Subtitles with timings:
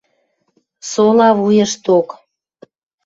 [0.89, 2.07] Сола вуйышток...